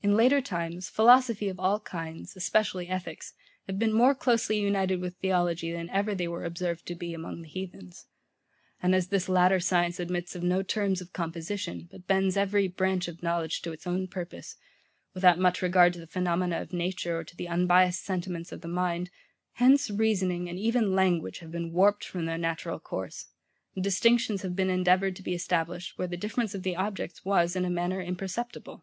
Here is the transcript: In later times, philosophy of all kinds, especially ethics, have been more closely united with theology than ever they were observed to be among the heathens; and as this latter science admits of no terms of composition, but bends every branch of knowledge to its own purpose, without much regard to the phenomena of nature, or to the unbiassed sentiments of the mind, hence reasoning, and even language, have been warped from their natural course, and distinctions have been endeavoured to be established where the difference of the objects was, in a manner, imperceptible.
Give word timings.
In 0.00 0.16
later 0.16 0.40
times, 0.40 0.88
philosophy 0.88 1.48
of 1.50 1.60
all 1.60 1.80
kinds, 1.80 2.34
especially 2.34 2.88
ethics, 2.88 3.34
have 3.66 3.78
been 3.78 3.92
more 3.92 4.14
closely 4.14 4.58
united 4.58 5.00
with 5.02 5.16
theology 5.18 5.70
than 5.72 5.90
ever 5.90 6.14
they 6.14 6.26
were 6.28 6.44
observed 6.46 6.86
to 6.86 6.94
be 6.94 7.12
among 7.12 7.42
the 7.42 7.48
heathens; 7.48 8.06
and 8.82 8.94
as 8.94 9.08
this 9.08 9.28
latter 9.28 9.60
science 9.60 10.00
admits 10.00 10.34
of 10.34 10.42
no 10.42 10.62
terms 10.62 11.02
of 11.02 11.12
composition, 11.12 11.88
but 11.90 12.06
bends 12.06 12.38
every 12.38 12.68
branch 12.68 13.06
of 13.06 13.22
knowledge 13.22 13.60
to 13.60 13.72
its 13.72 13.86
own 13.86 14.06
purpose, 14.06 14.56
without 15.12 15.38
much 15.38 15.60
regard 15.60 15.92
to 15.92 16.00
the 16.00 16.06
phenomena 16.06 16.58
of 16.62 16.72
nature, 16.72 17.18
or 17.18 17.24
to 17.24 17.36
the 17.36 17.48
unbiassed 17.48 18.02
sentiments 18.02 18.50
of 18.50 18.62
the 18.62 18.68
mind, 18.68 19.10
hence 19.54 19.90
reasoning, 19.90 20.48
and 20.48 20.58
even 20.58 20.94
language, 20.94 21.40
have 21.40 21.50
been 21.50 21.70
warped 21.72 22.04
from 22.04 22.24
their 22.24 22.38
natural 22.38 22.78
course, 22.78 23.26
and 23.74 23.84
distinctions 23.84 24.40
have 24.40 24.56
been 24.56 24.70
endeavoured 24.70 25.14
to 25.16 25.22
be 25.24 25.34
established 25.34 25.98
where 25.98 26.08
the 26.08 26.16
difference 26.16 26.54
of 26.54 26.62
the 26.62 26.76
objects 26.76 27.26
was, 27.26 27.54
in 27.54 27.66
a 27.66 27.68
manner, 27.68 28.00
imperceptible. 28.00 28.82